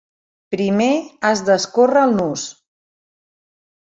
[0.55, 0.87] Primer
[1.29, 2.47] has d'escórrer el nus.